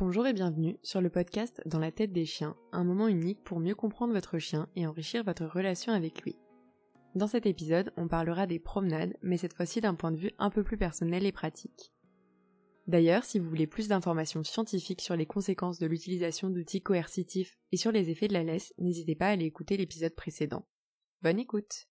[0.00, 3.60] Bonjour et bienvenue sur le podcast Dans la tête des chiens, un moment unique pour
[3.60, 6.36] mieux comprendre votre chien et enrichir votre relation avec lui.
[7.14, 10.48] Dans cet épisode, on parlera des promenades, mais cette fois-ci d'un point de vue un
[10.48, 11.92] peu plus personnel et pratique.
[12.86, 17.76] D'ailleurs, si vous voulez plus d'informations scientifiques sur les conséquences de l'utilisation d'outils coercitifs et
[17.76, 20.66] sur les effets de la laisse, n'hésitez pas à aller écouter l'épisode précédent.
[21.20, 21.88] Bonne écoute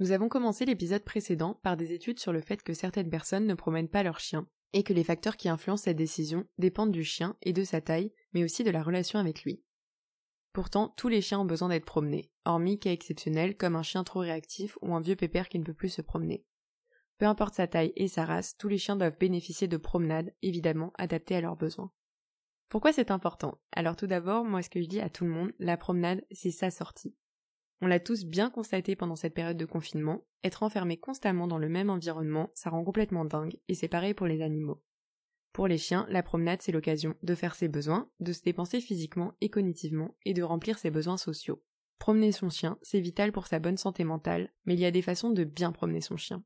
[0.00, 3.54] Nous avons commencé l'épisode précédent par des études sur le fait que certaines personnes ne
[3.54, 7.36] promènent pas leur chien, et que les facteurs qui influencent cette décision dépendent du chien
[7.42, 9.62] et de sa taille, mais aussi de la relation avec lui.
[10.52, 14.20] Pourtant, tous les chiens ont besoin d'être promenés, hormis cas exceptionnels comme un chien trop
[14.20, 16.44] réactif ou un vieux pépère qui ne peut plus se promener.
[17.18, 20.92] Peu importe sa taille et sa race, tous les chiens doivent bénéficier de promenades, évidemment
[20.96, 21.92] adaptées à leurs besoins.
[22.68, 23.60] Pourquoi c'est important?
[23.72, 26.50] Alors tout d'abord, moi ce que je dis à tout le monde, la promenade, c'est
[26.50, 27.14] sa sortie.
[27.82, 31.68] On l'a tous bien constaté pendant cette période de confinement, être enfermé constamment dans le
[31.68, 34.82] même environnement, ça rend complètement dingue, et c'est pareil pour les animaux.
[35.52, 39.34] Pour les chiens, la promenade c'est l'occasion de faire ses besoins, de se dépenser physiquement
[39.40, 41.62] et cognitivement, et de remplir ses besoins sociaux.
[41.98, 45.02] Promener son chien, c'est vital pour sa bonne santé mentale, mais il y a des
[45.02, 46.44] façons de bien promener son chien.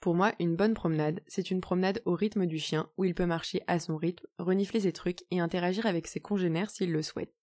[0.00, 3.26] Pour moi, une bonne promenade, c'est une promenade au rythme du chien, où il peut
[3.26, 7.34] marcher à son rythme, renifler ses trucs et interagir avec ses congénères s'il le souhaite.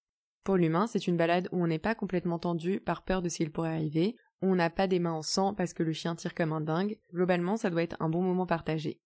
[0.43, 3.37] Pour l'humain, c'est une balade où on n'est pas complètement tendu par peur de ce
[3.37, 6.15] qu'il pourrait arriver, où on n'a pas des mains en sang parce que le chien
[6.15, 8.99] tire comme un dingue, globalement ça doit être un bon moment partagé.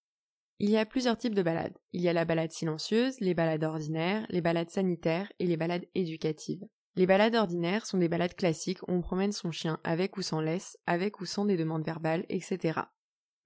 [0.60, 1.78] Il y a plusieurs types de balades.
[1.92, 5.86] Il y a la balade silencieuse, les balades ordinaires, les balades sanitaires et les balades
[5.94, 6.66] éducatives.
[6.96, 10.40] Les balades ordinaires sont des balades classiques où on promène son chien avec ou sans
[10.40, 12.80] laisse, avec ou sans des demandes verbales, etc.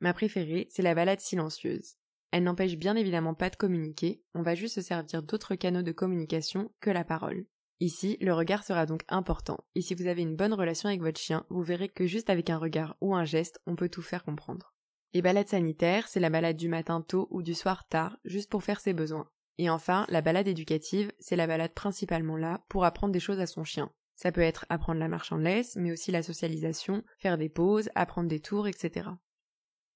[0.02, 1.96] Ma préférée, c'est la balade silencieuse.
[2.30, 5.92] Elle n'empêche bien évidemment pas de communiquer, on va juste se servir d'autres canaux de
[5.92, 7.48] communication que la parole.
[7.82, 11.20] Ici, le regard sera donc important, et si vous avez une bonne relation avec votre
[11.20, 14.26] chien, vous verrez que juste avec un regard ou un geste, on peut tout faire
[14.26, 14.74] comprendre.
[15.14, 18.64] Les balades sanitaires, c'est la balade du matin tôt ou du soir tard, juste pour
[18.64, 19.30] faire ses besoins.
[19.58, 23.48] Et enfin, la balade éducative, c'est la balade principalement là pour apprendre des choses à
[23.48, 23.92] son chien.
[24.16, 28.42] Ça peut être apprendre la marche mais aussi la socialisation, faire des pauses, apprendre des
[28.42, 29.10] tours, etc.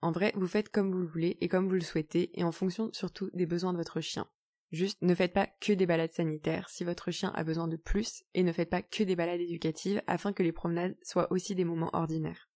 [0.02, 2.54] En vrai, vous faites comme vous le voulez et comme vous le souhaitez et en
[2.54, 4.28] fonction surtout des besoins de votre chien.
[4.74, 8.24] Juste ne faites pas que des balades sanitaires si votre chien a besoin de plus
[8.34, 11.64] et ne faites pas que des balades éducatives afin que les promenades soient aussi des
[11.64, 12.50] moments ordinaires.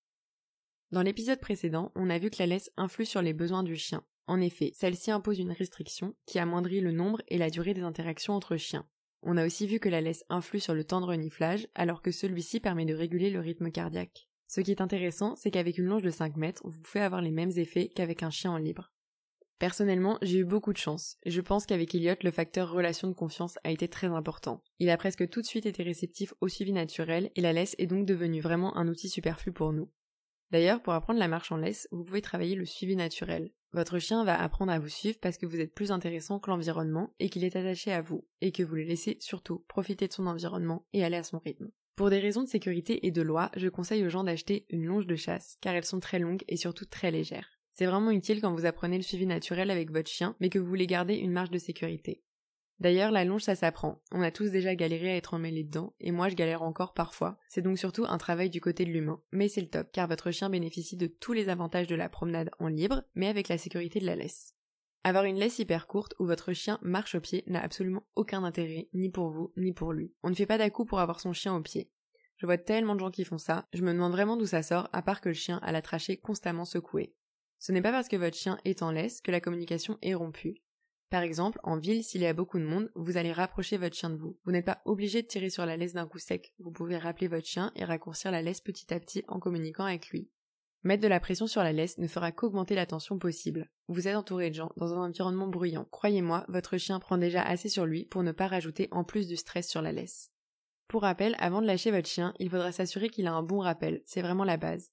[0.92, 4.04] Dans l'épisode précédent, on a vu que la laisse influe sur les besoins du chien.
[4.26, 8.34] En effet, celle-ci impose une restriction qui amoindrit le nombre et la durée des interactions
[8.34, 8.88] entre chiens.
[9.22, 12.12] On a aussi vu que la laisse influe sur le temps de reniflage alors que
[12.12, 14.28] celui-ci permet de réguler le rythme cardiaque.
[14.48, 17.32] Ce qui est intéressant, c'est qu'avec une longe de 5 mètres, vous pouvez avoir les
[17.32, 18.92] mêmes effets qu'avec un chien en libre.
[19.60, 21.18] Personnellement, j'ai eu beaucoup de chance.
[21.26, 24.62] Je pense qu'avec Elliot, le facteur relation de confiance a été très important.
[24.78, 27.88] Il a presque tout de suite été réceptif au suivi naturel et la laisse est
[27.88, 29.90] donc devenue vraiment un outil superflu pour nous.
[30.52, 33.52] D'ailleurs, pour apprendre la marche en laisse, vous pouvez travailler le suivi naturel.
[33.74, 37.14] Votre chien va apprendre à vous suivre parce que vous êtes plus intéressant que l'environnement
[37.20, 40.26] et qu'il est attaché à vous, et que vous le laissez surtout profiter de son
[40.26, 41.70] environnement et aller à son rythme.
[41.96, 45.08] Pour des raisons de sécurité et de loi, je conseille aux gens d'acheter une longe
[45.08, 47.57] de chasse, car elles sont très longues et surtout très légères.
[47.78, 50.66] C'est vraiment utile quand vous apprenez le suivi naturel avec votre chien, mais que vous
[50.66, 52.24] voulez garder une marge de sécurité.
[52.80, 54.02] D'ailleurs, la longe, ça s'apprend.
[54.12, 57.38] On a tous déjà galéré à être emmêlés dedans, et moi je galère encore parfois.
[57.48, 59.22] C'est donc surtout un travail du côté de l'humain.
[59.32, 62.50] Mais c'est le top, car votre chien bénéficie de tous les avantages de la promenade
[62.58, 64.56] en libre, mais avec la sécurité de la laisse.
[65.04, 68.90] Avoir une laisse hyper courte où votre chien marche au pied n'a absolument aucun intérêt,
[68.96, 70.16] ni pour vous, ni pour lui.
[70.24, 71.92] On ne fait pas d'à-coup pour avoir son chien au pied.
[72.38, 74.90] Je vois tellement de gens qui font ça, je me demande vraiment d'où ça sort,
[74.94, 77.14] à part que le chien a la trachée constamment secouée.
[77.60, 80.62] Ce n'est pas parce que votre chien est en laisse que la communication est rompue.
[81.10, 84.10] Par exemple, en ville, s'il y a beaucoup de monde, vous allez rapprocher votre chien
[84.10, 84.38] de vous.
[84.44, 86.54] Vous n'êtes pas obligé de tirer sur la laisse d'un coup sec.
[86.60, 90.10] Vous pouvez rappeler votre chien et raccourcir la laisse petit à petit en communiquant avec
[90.10, 90.30] lui.
[90.84, 93.70] Mettre de la pression sur la laisse ne fera qu'augmenter la tension possible.
[93.88, 95.88] Vous êtes entouré de gens dans un environnement bruyant.
[95.92, 99.38] Croyez-moi, votre chien prend déjà assez sur lui pour ne pas rajouter en plus du
[99.38, 100.32] stress sur la laisse.
[100.88, 104.02] Pour rappel, avant de lâcher votre chien, il faudra s'assurer qu'il a un bon rappel.
[104.06, 104.92] C'est vraiment la base.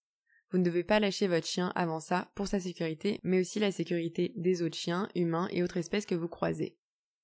[0.54, 3.72] Vous ne devez pas lâcher votre chien avant ça pour sa sécurité, mais aussi la
[3.72, 6.76] sécurité des autres chiens, humains et autres espèces que vous croisez.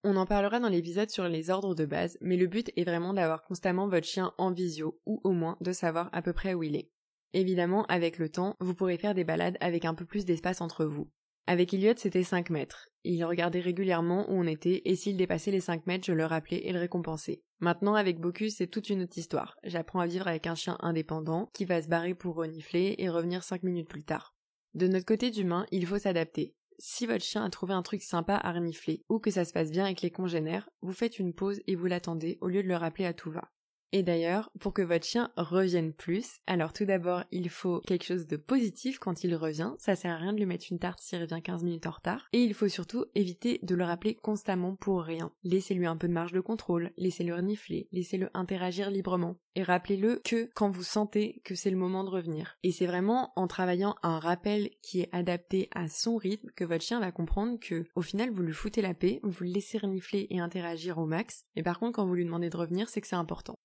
[0.03, 3.15] On en parlera dans l'épisode sur les ordres de base, mais le but est vraiment
[3.15, 6.65] d'avoir constamment votre chien en visio, ou au moins de savoir à peu près où
[6.65, 6.91] il est.
[7.33, 10.85] Évidemment, avec le temps, vous pourrez faire des balades avec un peu plus d'espace entre
[10.85, 11.09] vous.
[11.47, 12.89] Avec Elliot, c'était 5 mètres.
[13.03, 16.67] Il regardait régulièrement où on était, et s'il dépassait les 5 mètres, je le rappelais
[16.67, 17.43] et le récompensais.
[17.61, 19.57] Maintenant, avec Bocus, c'est toute une autre histoire.
[19.65, 23.43] J'apprends à vivre avec un chien indépendant, qui va se barrer pour renifler et revenir
[23.43, 24.35] 5 minutes plus tard.
[24.75, 26.55] De notre côté d'humain, il faut s'adapter.
[26.79, 29.71] Si votre chien a trouvé un truc sympa à renifler, ou que ça se passe
[29.71, 32.77] bien avec les congénères, vous faites une pause et vous l'attendez au lieu de le
[32.77, 33.51] rappeler à tout va.
[33.93, 38.27] Et d'ailleurs, pour que votre chien revienne plus, alors tout d'abord, il faut quelque chose
[38.27, 39.73] de positif quand il revient.
[39.79, 42.29] Ça sert à rien de lui mettre une tarte s'il revient 15 minutes en retard.
[42.33, 45.33] Et il faut surtout éviter de le rappeler constamment pour rien.
[45.43, 49.37] Laissez-lui un peu de marge de contrôle, laissez-le renifler, laissez-le interagir librement.
[49.57, 52.57] Et rappelez-le que quand vous sentez que c'est le moment de revenir.
[52.63, 56.85] Et c'est vraiment en travaillant un rappel qui est adapté à son rythme que votre
[56.85, 60.29] chien va comprendre que, au final, vous lui foutez la paix, vous le laissez renifler
[60.31, 61.45] et interagir au max.
[61.57, 63.59] Et par contre, quand vous lui demandez de revenir, c'est que c'est important.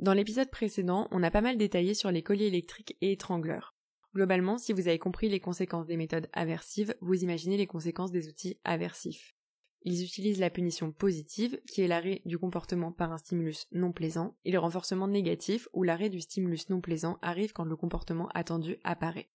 [0.00, 3.74] Dans l'épisode précédent, on a pas mal détaillé sur les colliers électriques et étrangleurs.
[4.14, 8.28] Globalement, si vous avez compris les conséquences des méthodes aversives, vous imaginez les conséquences des
[8.28, 9.34] outils aversifs.
[9.82, 14.36] Ils utilisent la punition positive, qui est l'arrêt du comportement par un stimulus non plaisant,
[14.44, 18.78] et le renforcement négatif, où l'arrêt du stimulus non plaisant arrive quand le comportement attendu
[18.82, 19.28] apparaît.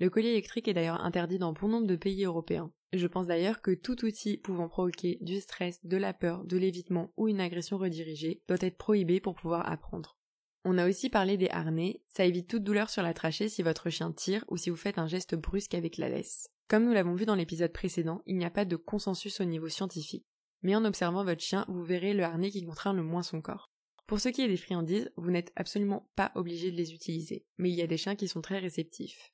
[0.00, 2.72] Le collier électrique est d'ailleurs interdit dans bon nombre de pays européens.
[2.94, 7.12] Je pense d'ailleurs que tout outil pouvant provoquer du stress, de la peur, de l'évitement
[7.18, 10.16] ou une agression redirigée doit être prohibé pour pouvoir apprendre.
[10.64, 13.90] On a aussi parlé des harnais, ça évite toute douleur sur la trachée si votre
[13.90, 16.48] chien tire ou si vous faites un geste brusque avec la laisse.
[16.68, 19.68] Comme nous l'avons vu dans l'épisode précédent, il n'y a pas de consensus au niveau
[19.68, 20.24] scientifique,
[20.62, 23.70] mais en observant votre chien, vous verrez le harnais qui contraint le moins son corps.
[24.06, 27.68] Pour ce qui est des friandises, vous n'êtes absolument pas obligé de les utiliser, mais
[27.68, 29.32] il y a des chiens qui sont très réceptifs.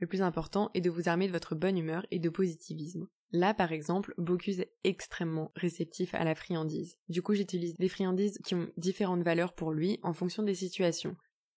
[0.00, 3.06] Le plus important est de vous armer de votre bonne humeur et de positivisme.
[3.30, 6.98] Là, par exemple, Bocuse est extrêmement réceptif à la friandise.
[7.08, 11.16] Du coup, j'utilise des friandises qui ont différentes valeurs pour lui en fonction des situations.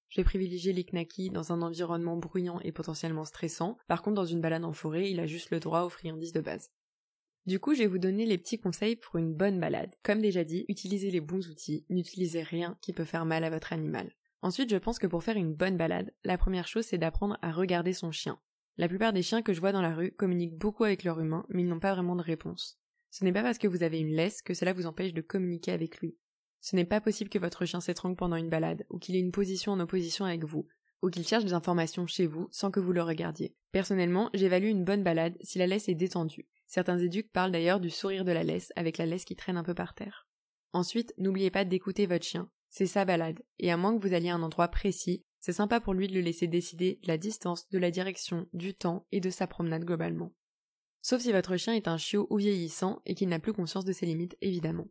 [0.10, 3.78] Je vais privilégier les knackis dans un environnement bruyant et potentiellement stressant.
[3.88, 6.42] Par contre, dans une balade en forêt, il a juste le droit aux friandises de
[6.42, 6.72] base.
[7.46, 9.96] Du coup, je vais vous donner les petits conseils pour une bonne balade.
[10.04, 13.74] Comme déjà dit, utilisez les bons outils, n'utilisez rien qui peut faire mal à votre
[13.74, 14.12] animal.
[14.48, 17.52] Ensuite, je pense que pour faire une bonne balade, la première chose c'est d'apprendre à
[17.52, 18.40] regarder son chien.
[18.78, 21.46] La plupart des chiens que je vois dans la rue communiquent beaucoup avec leur humain,
[21.50, 22.80] mais ils n'ont pas vraiment de réponse.
[23.12, 25.74] Ce n'est pas parce que vous avez une laisse que cela vous empêche de communiquer
[25.74, 26.16] avec lui.
[26.62, 29.34] Ce n'est pas possible que votre chien s'étrangle pendant une balade, ou qu'il ait une
[29.34, 30.66] position en opposition avec vous,
[31.02, 33.54] ou qu'il cherche des informations chez vous sans que vous le regardiez.
[33.74, 36.48] Personnellement, j'évalue une bonne balade si la laisse est détendue.
[36.68, 39.64] Certains éduques parlent d'ailleurs du sourire de la laisse avec la laisse qui traîne un
[39.64, 40.26] peu par terre.
[40.72, 42.50] Ensuite, n'oubliez pas d'écouter votre chien.
[42.70, 45.80] C'est sa balade, et à moins que vous alliez à un endroit précis, c'est sympa
[45.80, 49.22] pour lui de le laisser décider de la distance, de la direction, du temps et
[49.22, 50.34] de sa promenade globalement.
[51.02, 53.94] Sauf si votre chien est un chiot ou vieillissant et qu'il n'a plus conscience de
[53.94, 54.88] ses limites, évidemment.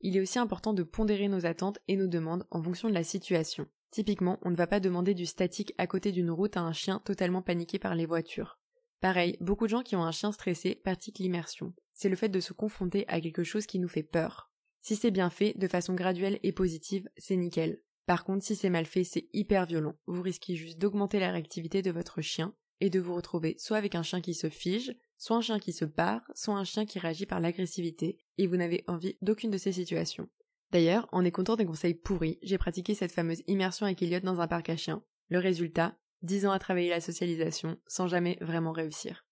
[0.00, 3.04] Il est aussi important de pondérer nos attentes et nos demandes en fonction de la
[3.04, 3.66] situation.
[3.90, 7.02] Typiquement, on ne va pas demander du statique à côté d'une route à un chien
[7.04, 8.58] totalement paniqué par les voitures.
[9.00, 11.72] Pareil, beaucoup de gens qui ont un chien stressé pratiquent l'immersion.
[11.94, 14.47] C'est le fait de se confronter à quelque chose qui nous fait peur.
[14.88, 17.82] Si c'est bien fait, de façon graduelle et positive, c'est nickel.
[18.06, 19.94] Par contre, si c'est mal fait, c'est hyper violent.
[20.06, 23.94] Vous risquez juste d'augmenter la réactivité de votre chien et de vous retrouver soit avec
[23.94, 26.98] un chien qui se fige, soit un chien qui se barre, soit un chien qui
[26.98, 30.30] réagit par l'agressivité, et vous n'avez envie d'aucune de ces situations.
[30.72, 34.48] D'ailleurs, en écoutant des conseils pourris, j'ai pratiqué cette fameuse immersion avec Elliot dans un
[34.48, 35.04] parc à chiens.
[35.28, 39.27] Le résultat, 10 ans à travailler la socialisation sans jamais vraiment réussir.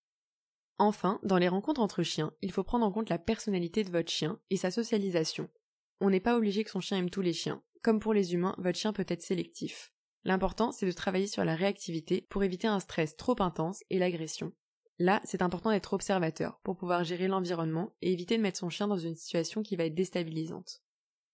[0.78, 4.10] Enfin, dans les rencontres entre chiens, il faut prendre en compte la personnalité de votre
[4.10, 5.48] chien et sa socialisation.
[6.00, 7.62] On n'est pas obligé que son chien aime tous les chiens.
[7.82, 9.92] Comme pour les humains, votre chien peut être sélectif.
[10.24, 14.52] L'important, c'est de travailler sur la réactivité pour éviter un stress trop intense et l'agression.
[14.98, 18.88] Là, c'est important d'être observateur pour pouvoir gérer l'environnement et éviter de mettre son chien
[18.88, 20.82] dans une situation qui va être déstabilisante.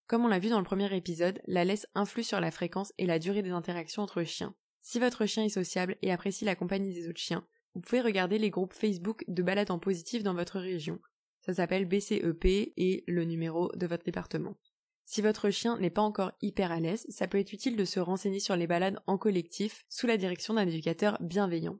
[0.07, 3.07] Comme on l'a vu dans le premier épisode, la laisse influe sur la fréquence et
[3.07, 4.55] la durée des interactions entre chiens.
[4.83, 8.39] Si votre chien est sociable et apprécie la compagnie des autres chiens, vous pouvez regarder
[8.39, 11.01] les groupes Facebook de balades en positif dans votre région.
[11.41, 14.57] Ça s'appelle BCEP et le numéro de votre département.
[15.05, 18.01] Si votre chien n'est pas encore hyper à l'aise, ça peut être utile de se
[18.01, 21.79] renseigner sur les balades en collectif sous la direction d'un éducateur bienveillant.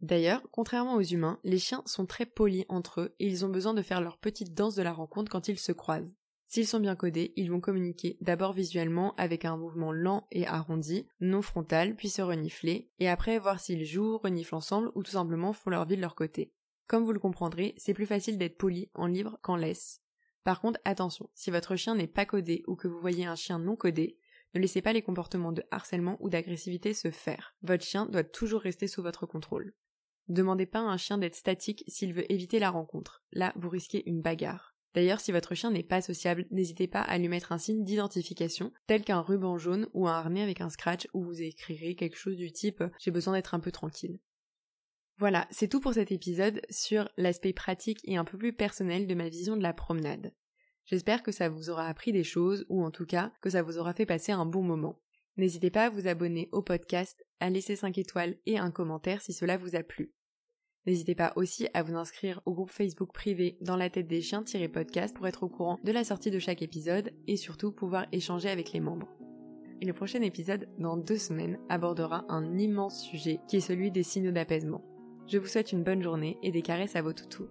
[0.00, 3.72] D'ailleurs, contrairement aux humains, les chiens sont très polis entre eux et ils ont besoin
[3.72, 6.10] de faire leur petite danse de la rencontre quand ils se croisent.
[6.52, 11.08] S'ils sont bien codés, ils vont communiquer d'abord visuellement avec un mouvement lent et arrondi,
[11.18, 15.54] non frontal, puis se renifler, et après voir s'ils jouent, reniflent ensemble ou tout simplement
[15.54, 16.52] font leur vie de leur côté.
[16.88, 20.02] Comme vous le comprendrez, c'est plus facile d'être poli en libre qu'en laisse.
[20.44, 23.58] Par contre, attention, si votre chien n'est pas codé ou que vous voyez un chien
[23.58, 24.18] non codé,
[24.54, 27.56] ne laissez pas les comportements de harcèlement ou d'agressivité se faire.
[27.62, 29.72] Votre chien doit toujours rester sous votre contrôle.
[30.28, 33.22] Demandez pas à un chien d'être statique s'il veut éviter la rencontre.
[33.32, 34.71] Là, vous risquez une bagarre.
[34.94, 38.72] D'ailleurs, si votre chien n'est pas sociable, n'hésitez pas à lui mettre un signe d'identification,
[38.86, 42.36] tel qu'un ruban jaune ou un harnais avec un scratch où vous écrirez quelque chose
[42.36, 44.18] du type J'ai besoin d'être un peu tranquille.
[45.18, 49.14] Voilà, c'est tout pour cet épisode sur l'aspect pratique et un peu plus personnel de
[49.14, 50.34] ma vision de la promenade.
[50.84, 53.78] J'espère que ça vous aura appris des choses, ou en tout cas que ça vous
[53.78, 55.00] aura fait passer un bon moment.
[55.36, 59.32] N'hésitez pas à vous abonner au podcast, à laisser 5 étoiles et un commentaire si
[59.32, 60.12] cela vous a plu.
[60.86, 65.14] N'hésitez pas aussi à vous inscrire au groupe Facebook privé dans la tête des chiens-podcast
[65.14, 68.72] pour être au courant de la sortie de chaque épisode et surtout pouvoir échanger avec
[68.72, 69.08] les membres.
[69.80, 74.04] et le prochain épisode, dans deux semaines, abordera un immense sujet qui est celui des
[74.04, 74.84] signaux d'apaisement.
[75.26, 77.48] Je vous souhaite une bonne journée et des caresses à vos toutous.